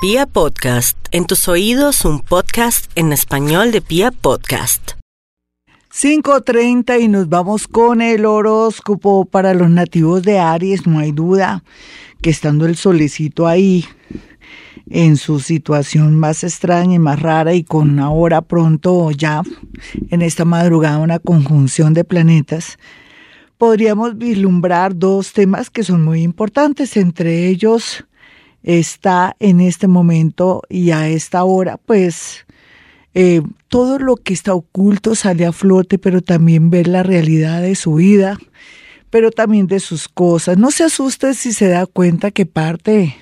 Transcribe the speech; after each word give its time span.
Pia 0.00 0.26
Podcast, 0.26 0.96
en 1.10 1.26
tus 1.26 1.48
oídos 1.48 2.04
un 2.04 2.20
podcast 2.20 2.88
en 2.94 3.12
español 3.12 3.72
de 3.72 3.80
Pia 3.80 4.12
Podcast. 4.12 4.92
5.30 5.92 7.00
y 7.00 7.08
nos 7.08 7.28
vamos 7.28 7.66
con 7.66 8.00
el 8.00 8.24
horóscopo 8.24 9.24
para 9.24 9.54
los 9.54 9.68
nativos 9.70 10.22
de 10.22 10.38
Aries. 10.38 10.86
No 10.86 11.00
hay 11.00 11.10
duda 11.10 11.64
que 12.22 12.30
estando 12.30 12.64
el 12.66 12.76
solecito 12.76 13.48
ahí 13.48 13.86
en 14.88 15.16
su 15.16 15.40
situación 15.40 16.14
más 16.14 16.44
extraña 16.44 16.94
y 16.94 17.00
más 17.00 17.20
rara 17.20 17.54
y 17.54 17.64
con 17.64 17.98
ahora 17.98 18.40
pronto 18.40 19.10
ya 19.10 19.42
en 20.10 20.22
esta 20.22 20.44
madrugada 20.44 20.98
una 20.98 21.18
conjunción 21.18 21.92
de 21.92 22.04
planetas, 22.04 22.78
podríamos 23.56 24.16
vislumbrar 24.16 24.96
dos 24.96 25.32
temas 25.32 25.70
que 25.70 25.82
son 25.82 26.04
muy 26.04 26.22
importantes, 26.22 26.96
entre 26.96 27.48
ellos 27.48 28.04
está 28.62 29.36
en 29.38 29.60
este 29.60 29.88
momento 29.88 30.62
y 30.68 30.90
a 30.90 31.08
esta 31.08 31.44
hora, 31.44 31.76
pues 31.76 32.46
eh, 33.14 33.42
todo 33.68 33.98
lo 33.98 34.16
que 34.16 34.32
está 34.32 34.54
oculto 34.54 35.14
sale 35.14 35.46
a 35.46 35.52
flote, 35.52 35.98
pero 35.98 36.22
también 36.22 36.70
ver 36.70 36.88
la 36.88 37.02
realidad 37.02 37.62
de 37.62 37.74
su 37.74 37.94
vida, 37.94 38.38
pero 39.10 39.30
también 39.30 39.66
de 39.66 39.80
sus 39.80 40.08
cosas. 40.08 40.58
No 40.58 40.70
se 40.70 40.84
asuste 40.84 41.34
si 41.34 41.52
se 41.52 41.68
da 41.68 41.86
cuenta 41.86 42.30
que 42.30 42.46
parte 42.46 43.16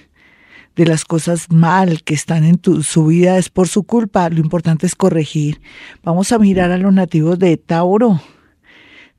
de 0.76 0.84
las 0.84 1.04
cosas 1.04 1.50
mal 1.50 2.02
que 2.02 2.14
están 2.14 2.44
en 2.44 2.60
su 2.82 3.06
vida 3.06 3.38
es 3.38 3.48
por 3.48 3.68
su 3.68 3.84
culpa. 3.84 4.28
Lo 4.28 4.40
importante 4.40 4.86
es 4.86 4.94
corregir. 4.94 5.60
Vamos 6.02 6.32
a 6.32 6.38
mirar 6.38 6.70
a 6.70 6.78
los 6.78 6.92
nativos 6.92 7.38
de 7.38 7.56
Tauro. 7.56 8.20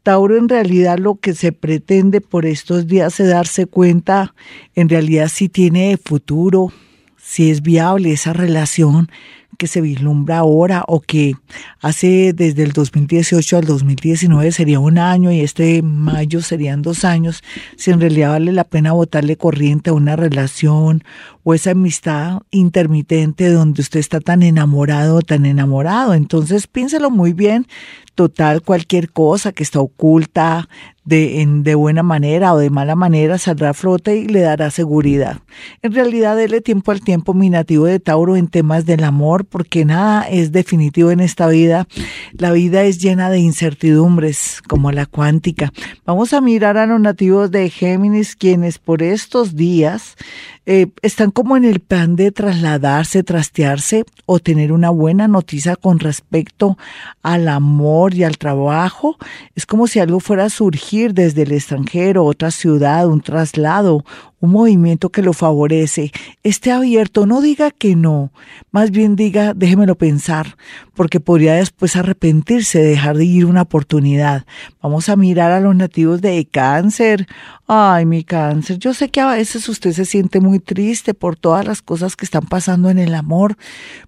Tauro 0.07 0.37
en 0.37 0.47
realidad 0.47 0.99
lo 0.99 1.15
que 1.15 1.33
se 1.33 1.51
pretende 1.51 2.21
por 2.21 2.45
estos 2.45 2.87
días 2.87 3.19
es 3.19 3.27
darse 3.27 3.65
cuenta 3.65 4.33
en 4.73 4.87
realidad 4.87 5.27
si 5.27 5.49
tiene 5.49 5.97
futuro, 6.01 6.71
si 7.17 7.51
es 7.51 7.61
viable 7.61 8.13
esa 8.13 8.31
relación 8.31 9.09
que 9.57 9.67
se 9.67 9.81
vislumbra 9.81 10.39
ahora 10.39 10.83
o 10.87 11.01
que 11.01 11.33
hace 11.81 12.33
desde 12.33 12.63
el 12.63 12.71
2018 12.71 13.57
al 13.57 13.65
2019 13.65 14.51
sería 14.51 14.79
un 14.79 14.97
año 14.97 15.31
y 15.31 15.41
este 15.41 15.81
mayo 15.81 16.41
serían 16.41 16.81
dos 16.81 17.03
años, 17.03 17.43
si 17.75 17.91
en 17.91 17.99
realidad 17.99 18.29
vale 18.29 18.51
la 18.51 18.63
pena 18.63 18.93
botarle 18.93 19.35
corriente 19.35 19.89
a 19.89 19.93
una 19.93 20.15
relación 20.15 21.03
o 21.43 21.53
esa 21.53 21.71
amistad 21.71 22.41
intermitente 22.51 23.49
donde 23.49 23.81
usted 23.81 23.99
está 23.99 24.19
tan 24.19 24.43
enamorado, 24.43 25.21
tan 25.21 25.45
enamorado. 25.45 26.13
Entonces 26.13 26.67
piénselo 26.67 27.09
muy 27.09 27.33
bien, 27.33 27.67
total 28.15 28.61
cualquier 28.61 29.11
cosa 29.11 29.51
que 29.51 29.63
está 29.63 29.79
oculta 29.79 30.69
de, 31.07 31.41
en, 31.41 31.63
de 31.63 31.73
buena 31.73 32.03
manera 32.03 32.53
o 32.53 32.57
de 32.57 32.69
mala 32.69 32.93
manera 32.97 33.37
saldrá 33.37 33.69
a 33.69 33.73
flote 33.73 34.17
y 34.17 34.27
le 34.27 34.41
dará 34.41 34.71
seguridad. 34.71 35.37
En 35.81 35.93
realidad, 35.93 36.35
dele 36.35 36.59
tiempo 36.59 36.91
al 36.91 36.99
tiempo, 36.99 37.33
mi 37.33 37.49
nativo 37.49 37.85
de 37.85 38.01
Tauro, 38.01 38.35
en 38.35 38.49
temas 38.49 38.85
del 38.85 39.05
amor, 39.05 39.45
porque 39.45 39.85
nada 39.85 40.23
es 40.23 40.51
definitivo 40.51 41.09
en 41.11 41.21
esta 41.21 41.47
vida. 41.47 41.87
La 42.33 42.51
vida 42.51 42.83
es 42.83 42.99
llena 42.99 43.29
de 43.29 43.39
incertidumbres, 43.39 44.61
como 44.67 44.91
la 44.91 45.05
cuántica. 45.05 45.71
Vamos 46.05 46.33
a 46.33 46.41
mirar 46.41 46.77
a 46.77 46.85
los 46.85 46.99
nativos 46.99 47.51
de 47.51 47.69
Géminis, 47.69 48.35
quienes 48.35 48.77
por 48.77 49.01
estos 49.01 49.55
días 49.55 50.17
eh, 50.65 50.87
están 51.01 51.31
como 51.31 51.55
en 51.55 51.63
el 51.63 51.79
plan 51.79 52.17
de 52.17 52.33
trasladarse, 52.33 53.23
trastearse 53.23 54.03
o 54.25 54.39
tener 54.39 54.73
una 54.73 54.89
buena 54.89 55.29
noticia 55.29 55.77
con 55.77 55.99
respecto 55.99 56.77
al 57.23 57.47
amor 57.47 58.13
y 58.13 58.25
al 58.25 58.37
trabajo. 58.37 59.15
Es 59.55 59.65
como 59.65 59.87
si 59.87 60.01
algo 60.01 60.19
fuera 60.19 60.43
a 60.43 60.49
surgir 60.49 60.96
desde 61.05 61.43
el 61.43 61.51
extranjero, 61.51 62.25
otra 62.25 62.51
ciudad, 62.51 63.07
un 63.07 63.21
traslado, 63.21 64.03
un 64.39 64.51
movimiento 64.51 65.09
que 65.09 65.23
lo 65.23 65.33
favorece, 65.33 66.11
esté 66.43 66.71
abierto, 66.71 67.25
no 67.25 67.41
diga 67.41 67.71
que 67.71 67.95
no, 67.95 68.31
más 68.71 68.91
bien 68.91 69.15
diga 69.15 69.53
déjemelo 69.53 69.95
pensar, 69.95 70.57
porque 70.93 71.19
podría 71.19 71.55
después 71.55 71.95
arrepentirse 71.95 72.79
de 72.79 72.89
dejar 72.89 73.17
de 73.17 73.25
ir 73.25 73.45
una 73.45 73.63
oportunidad. 73.63 74.45
Vamos 74.81 75.09
a 75.09 75.15
mirar 75.15 75.51
a 75.51 75.59
los 75.59 75.75
nativos 75.75 76.21
de 76.21 76.45
cáncer. 76.45 77.27
Ay, 77.67 78.05
mi 78.05 78.23
cáncer, 78.23 78.77
yo 78.77 78.93
sé 78.93 79.09
que 79.09 79.19
a 79.19 79.31
veces 79.31 79.67
usted 79.67 79.91
se 79.91 80.05
siente 80.05 80.39
muy 80.39 80.59
triste 80.59 81.13
por 81.13 81.35
todas 81.35 81.65
las 81.65 81.81
cosas 81.81 82.15
que 82.15 82.23
están 82.23 82.45
pasando 82.45 82.89
en 82.89 82.97
el 82.97 83.13
amor, 83.13 83.57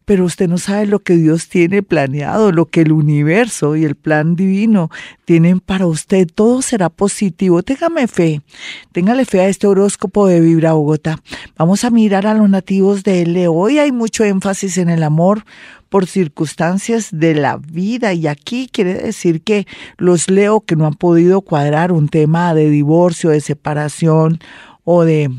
pero 0.06 0.25
usted 0.25 0.48
no 0.48 0.58
sabe 0.58 0.86
lo 0.86 1.00
que 1.00 1.16
Dios 1.16 1.50
tiene 1.50 1.84
planeado, 1.84 2.52
lo 2.52 2.68
que 2.68 2.81
el 2.81 2.92
universo 2.92 3.75
y 3.75 3.84
el 3.84 3.96
plan 3.96 4.36
divino 4.36 4.90
tienen 5.25 5.59
para 5.59 5.88
usted. 5.88 6.28
Todo 6.34 6.62
será 6.62 6.90
positivo. 6.90 7.62
Téngame 7.62 8.08
fe, 8.08 8.42
téngale 8.94 9.25
fe 9.25 9.42
a 9.42 9.48
este 9.48 9.68
horóscopo 9.68 10.19
de 10.28 10.41
Vibra 10.41 10.74
Bogotá. 10.74 11.19
Vamos 11.57 11.84
a 11.84 11.90
mirar 11.90 12.28
a 12.28 12.34
los 12.34 12.50
nativos 12.50 13.03
de 13.03 13.25
Leo. 13.25 13.53
Hoy 13.53 13.80
hay 13.80 13.91
mucho 13.91 14.24
énfasis 14.24 14.78
en 14.78 14.90
el 14.90 15.03
amor 15.03 15.46
por 15.90 16.06
circunstancias 16.06 17.09
de 17.12 17.35
la 17.35 17.57
vida 17.57 18.13
y 18.13 18.28
aquí 18.28 18.69
quiere 18.72 18.94
decir 18.94 19.41
que 19.41 19.68
los 19.97 20.30
Leo 20.30 20.62
que 20.62 20.75
no 20.75 20.85
han 20.85 20.94
podido 20.94 21.41
cuadrar 21.41 21.91
un 21.91 22.09
tema 22.09 22.53
de 22.53 22.69
divorcio, 22.69 23.31
de 23.31 23.41
separación 23.41 24.40
o 24.84 25.03
de 25.03 25.31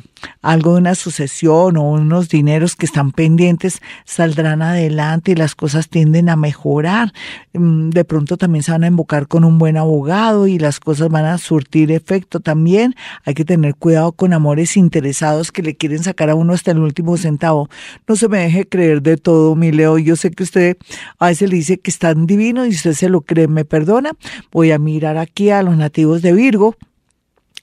algo 0.42 0.75
de 0.75 0.81
una 0.81 0.94
sucesión 0.94 1.76
o 1.76 1.82
unos 1.82 2.28
dineros 2.28 2.76
que 2.76 2.86
están 2.86 3.12
pendientes 3.12 3.81
saldrán 4.04 4.62
adelante 4.62 5.32
y 5.32 5.34
las 5.34 5.54
cosas 5.54 5.88
tienden 5.88 6.28
a 6.28 6.36
mejorar. 6.36 7.12
Mm, 7.53 7.91
de 7.91 8.04
pronto 8.04 8.36
también 8.36 8.62
se 8.62 8.72
van 8.72 8.84
a 8.84 8.86
invocar 8.86 9.28
con 9.28 9.44
un 9.44 9.59
buen 9.59 9.76
abogado 9.76 10.47
y 10.47 10.59
las 10.59 10.80
cosas 10.80 11.09
van 11.09 11.25
a 11.25 11.38
surtir 11.38 11.92
efecto. 11.92 12.41
También 12.41 12.94
hay 13.25 13.34
que 13.34 13.44
tener 13.44 13.75
cuidado 13.75 14.12
con 14.12 14.32
amores 14.32 14.76
interesados 14.76 15.53
que 15.53 15.62
le 15.62 15.76
quieren 15.76 16.03
sacar 16.03 16.30
a 16.30 16.34
uno 16.34 16.53
hasta 16.53 16.70
el 16.70 16.78
último 16.78 17.16
centavo. 17.16 17.69
No 18.06 18.16
se 18.16 18.28
me 18.28 18.38
deje 18.38 18.66
creer 18.66 19.03
de 19.03 19.16
todo, 19.16 19.54
mi 19.56 19.72
Leo. 19.72 19.98
Yo 19.98 20.16
sé 20.16 20.30
que 20.30 20.42
usted 20.42 20.76
a 21.19 21.28
veces 21.28 21.50
le 21.50 21.56
dice 21.56 21.78
que 21.78 21.91
es 21.91 21.98
tan 21.98 22.26
divino 22.26 22.66
y 22.66 22.70
usted 22.70 22.92
se 22.92 23.09
lo 23.09 23.22
cree. 23.22 23.48
¿Me 23.48 23.64
perdona? 23.64 24.12
Voy 24.53 24.72
a 24.72 24.78
mirar 24.78 25.16
aquí 25.16 25.50
a 25.50 25.62
los 25.62 25.76
nativos 25.76 26.22
de 26.22 26.32
Virgo 26.32 26.76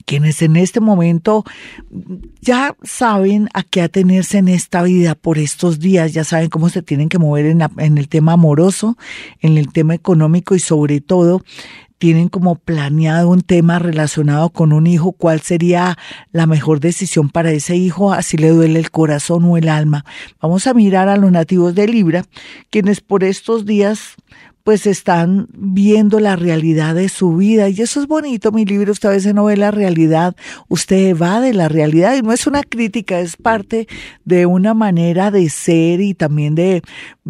quienes 0.08 0.42
en 0.42 0.56
este 0.56 0.80
momento 0.80 1.44
ya 2.42 2.78
saben 2.82 3.50
a 3.54 3.62
qué 3.64 3.82
atenerse 3.82 4.38
en 4.38 4.48
esta 4.48 4.82
vida 4.82 5.16
por 5.16 5.38
estos 5.38 5.80
días, 5.80 6.14
ya 6.14 6.24
saben 6.24 6.50
cómo 6.50 6.70
se 6.70 6.82
tienen 6.82 7.10
que 7.10 7.20
mover 7.20 7.46
en, 7.46 7.98
el 7.98 8.08
tema 8.08 8.32
amoroso, 8.32 8.98
en 9.42 9.58
el 9.58 9.74
tema 9.74 9.94
económico 9.94 10.56
y 10.56 10.60
sobre 10.60 11.02
todo 11.02 11.44
tienen 11.98 12.30
como 12.30 12.56
planeado 12.56 13.28
un 13.28 13.42
tema 13.42 13.80
relacionado 13.80 14.50
con 14.50 14.72
un 14.72 14.88
hijo, 14.88 15.12
cuál 15.12 15.42
sería 15.42 15.98
la 16.32 16.46
mejor 16.46 16.80
decisión 16.80 17.30
para 17.30 17.52
ese 17.52 17.76
hijo, 17.76 18.14
así 18.14 18.38
le 18.38 18.50
duele 18.50 18.80
el 18.80 18.92
corazón 18.92 19.44
o 19.44 19.58
el 19.58 19.68
alma. 19.68 20.06
Vamos 20.40 20.68
a 20.68 20.74
mirar 20.74 21.10
a 21.10 21.18
los 21.18 21.34
nativos 21.34 21.76
de 21.76 21.88
Libra, 21.88 22.24
quienes 22.70 23.02
por 23.02 23.26
estos 23.26 23.66
días 23.66 24.16
pues 24.68 24.86
están 24.86 25.48
viendo 25.54 26.20
la 26.20 26.36
realidad 26.36 26.94
de 26.94 27.08
su 27.08 27.38
vida. 27.38 27.70
Y 27.70 27.80
eso 27.80 28.02
es 28.02 28.08
bonito, 28.08 28.52
mi 28.52 28.66
libro, 28.66 28.92
usted 28.92 29.08
a 29.08 29.14
veces 29.14 29.34
no 29.34 29.46
ve 29.46 29.56
la 29.56 29.72
realidad, 29.72 30.36
usted 30.68 31.08
evade 31.08 31.54
la 31.54 31.70
realidad 31.70 32.18
y 32.18 32.22
no 32.22 32.34
es 32.34 32.48
una 32.48 32.64
crítica, 32.64 33.22
es 33.22 33.38
parte 33.38 33.88
de 34.26 34.46
una 34.46 34.74
manera 34.74 35.32
de 35.32 35.50
ser 35.50 36.02
y 36.02 36.14
también 36.14 36.54
de 36.54 36.82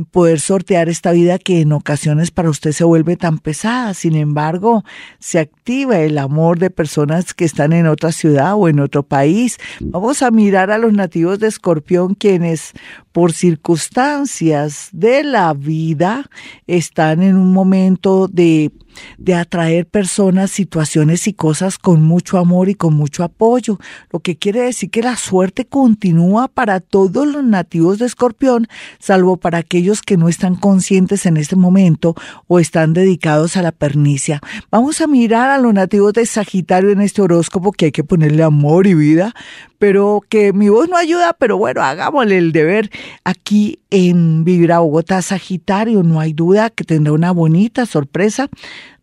poder 0.06 0.40
sortear 0.40 0.90
esta 0.90 1.12
vida 1.12 1.40
que 1.40 1.62
en 1.62 1.72
ocasiones 1.72 2.32
para 2.32 2.50
usted 2.50 2.72
se 2.72 2.84
vuelve 2.84 3.18
tan 3.18 3.40
pesada. 3.40 3.94
Sin 3.94 4.16
embargo, 4.16 4.84
se 5.20 5.40
activa 5.40 6.00
el 6.00 6.18
amor 6.18 6.60
de 6.60 6.70
personas 6.70 7.34
que 7.34 7.46
están 7.46 7.74
en 7.74 7.88
otra 7.88 8.12
ciudad 8.12 8.56
o 8.56 8.68
en 8.68 8.80
otro 8.80 9.04
país. 9.04 9.58
Vamos 9.80 10.22
a 10.22 10.32
mirar 10.32 10.72
a 10.72 10.78
los 10.78 10.94
nativos 10.94 11.40
de 11.40 11.48
Escorpión 11.48 12.16
quienes 12.16 12.74
por 13.12 13.34
circunstancias 13.34 14.90
de 14.92 15.24
la 15.24 15.54
vida 15.54 16.30
están 16.68 17.24
en 17.24 17.36
un 17.36 17.52
momento 17.52 18.28
de 18.28 18.72
de 19.18 19.36
atraer 19.36 19.86
personas, 19.86 20.52
situaciones 20.52 21.28
y 21.28 21.34
cosas 21.34 21.78
con 21.78 22.04
mucho 22.04 22.38
amor 22.38 22.70
y 22.70 22.76
con 22.76 22.94
mucho 22.94 23.24
apoyo, 23.24 23.80
lo 24.12 24.20
que 24.20 24.38
quiere 24.38 24.62
decir 24.62 24.90
que 24.90 25.02
la 25.02 25.16
suerte 25.16 25.66
continúa 25.66 26.48
para 26.48 26.80
todos 26.80 27.28
los 27.28 27.44
nativos 27.44 28.00
de 28.00 28.06
Escorpión, 28.06 28.68
salvo 29.00 29.38
para 29.38 29.60
aquellos 29.60 30.02
que 30.02 30.18
no 30.18 30.30
están 30.30 30.56
conscientes 30.56 31.26
en 31.26 31.38
este 31.38 31.56
momento 31.56 32.16
o 32.48 32.60
están 32.60 32.94
dedicados 32.94 33.58
a 33.58 33.62
la 33.62 33.72
pernicia. 33.72 34.42
Vamos 34.72 35.02
a 35.02 35.08
mirar 35.08 35.50
a 35.50 35.58
los 35.58 35.74
nativos 35.74 36.14
de 36.14 36.26
Sagitario 36.26 36.92
en 36.92 37.02
este 37.02 37.22
horóscopo 37.22 37.72
que 37.72 37.86
hay 37.86 37.92
que 37.92 38.04
ponerle 38.04 38.44
amor 38.44 38.88
y 38.88 38.94
vida, 38.94 39.34
pero 39.80 40.22
que 40.28 40.54
mi 40.54 40.70
voz 40.70 40.90
no 40.90 40.98
ayuda, 40.98 41.34
pero 41.34 41.58
bueno, 41.58 41.82
hagámosle 41.82 42.38
el 42.38 42.52
deber. 42.52 42.90
Aquí 43.24 43.80
en 43.90 44.44
Vibra 44.44 44.80
Bogotá, 44.80 45.22
Sagitario, 45.22 46.04
no 46.04 46.20
hay 46.20 46.34
duda 46.34 46.70
que 46.70 46.84
tendrá 46.84 47.14
una 47.14 47.32
bonita 47.32 47.86
sorpresa 47.86 48.50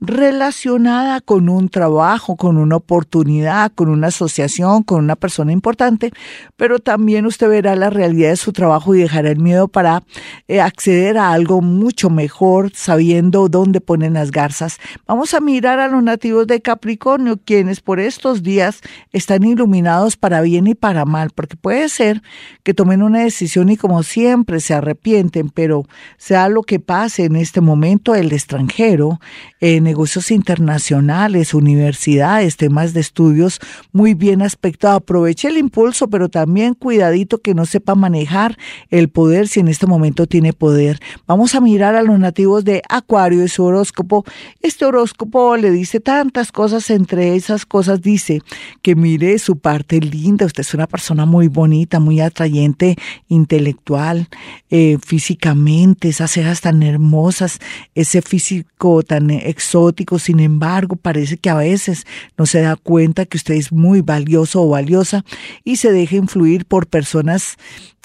relacionada 0.07 1.21
con 1.21 1.49
un 1.49 1.69
trabajo, 1.69 2.37
con 2.37 2.57
una 2.57 2.77
oportunidad, 2.77 3.73
con 3.73 3.89
una 3.89 4.09
asociación, 4.09 4.83
con 4.83 5.05
una 5.05 5.17
persona 5.17 5.53
importante, 5.53 6.13
pero 6.57 6.79
también 6.79 7.27
usted 7.27 7.49
verá 7.49 7.77
la 7.77 7.91
realidad 7.91 8.31
de 8.31 8.37
su 8.37 8.53
trabajo 8.53 8.95
y 8.95 9.01
dejará 9.01 9.31
el 9.31 9.39
miedo 9.39 9.69
para 9.69 10.03
eh, 10.49 10.61
acceder 10.61 11.19
a 11.19 11.33
algo 11.33 11.61
mucho 11.61 12.11
mejor, 12.11 12.73
sabiendo 12.75 13.49
dónde 13.49 13.81
ponen 13.81 14.15
las 14.15 14.31
garzas. 14.31 14.79
Vamos 15.07 15.35
a 15.35 15.41
mirar 15.41 15.81
a 15.81 15.89
los 15.89 16.03
nativos 16.03 16.47
de 16.47 16.61
Capricornio, 16.61 17.39
quienes 17.45 17.81
por 17.81 18.01
estos 18.01 18.43
días 18.43 18.81
están 19.13 19.45
iluminados 19.45 20.17
para 20.17 20.41
bien 20.41 20.67
y 20.67 20.75
para 20.75 21.05
mal, 21.05 21.31
porque 21.35 21.57
puede 21.57 21.89
ser 21.89 22.23
que 22.63 22.75
tomen 22.75 23.03
una 23.03 23.21
decisión 23.21 23.69
y 23.69 23.77
como 23.77 24.03
siempre 24.03 24.61
se 24.61 24.75
arrepienten, 24.75 25.49
pero 25.51 25.85
sea 26.17 26.49
lo 26.49 26.63
que 26.63 26.81
pase 26.81 27.25
en 27.25 27.37
este 27.37 27.61
momento, 27.61 28.15
el 28.15 28.33
extranjero, 28.33 29.21
en 29.61 29.87
negocios 29.95 30.33
internacionales, 30.33 31.55
universidades, 31.55 32.57
temas 32.57 32.95
de 32.95 33.01
estudios 33.01 33.61
muy 33.93 34.15
bien 34.15 34.43
aspectado. 34.43 34.97
Aproveche 34.97 35.47
el 35.47 35.57
impulso, 35.57 36.09
pero 36.09 36.29
también 36.29 36.75
cuidadito 36.75 37.39
que 37.39 37.55
no 37.55 37.65
sepa 37.65 37.95
manejar 37.95 38.59
el 38.91 39.09
poder 39.09 39.47
si 39.47 39.61
en 39.61 39.69
este 39.69 39.87
momento 39.87 40.27
tiene 40.27 40.53
poder. 40.53 40.99
Vamos 41.29 41.55
a 41.55 41.61
mirar 41.61 41.95
a 41.95 42.03
los 42.03 42.19
nativos 42.19 42.65
de 42.65 42.83
Acuario 42.89 43.45
y 43.45 43.49
su 43.49 43.63
horóscopo. 43.63 44.25
Este 44.61 44.85
horóscopo 44.85 45.57
le 45.57 45.71
dice 45.71 46.01
tantas 46.01 46.51
cosas, 46.51 46.91
entre 46.91 47.37
esas 47.37 47.65
cosas 47.65 48.03
dice 48.03 48.43
que 48.83 48.97
mire 48.97 49.39
su 49.39 49.59
parte 49.59 50.01
linda, 50.01 50.45
usted 50.45 50.63
es 50.63 50.75
una 50.75 50.89
persona 50.89 51.25
muy 51.25 51.47
bonita, 51.47 52.01
muy 52.01 52.21
atrayente, 52.21 52.97
intelectual, 53.29 54.27
eh, 54.71 54.99
físicamente, 55.07 56.09
esas 56.09 56.33
cejas 56.33 56.63
tan 56.63 56.83
hermosas, 56.83 57.61
ese 57.95 58.23
físico 58.23 59.05
tan 59.07 59.31
exótico, 59.31 59.84
sin 60.19 60.41
embargo, 60.41 60.97
parece 60.97 61.37
que 61.37 61.51
a 61.51 61.55
veces 61.55 62.07
no 62.39 62.47
se 62.47 62.61
da 62.61 62.77
cuenta 62.77 63.27
que 63.27 63.37
usted 63.37 63.55
es 63.55 63.73
muy 63.73 64.01
valioso 64.01 64.63
o 64.63 64.69
valiosa 64.69 65.25
y 65.65 65.77
se 65.77 65.93
deja 65.93 66.17
influir 66.17 66.65
por 66.65 66.87
personas 66.87 67.57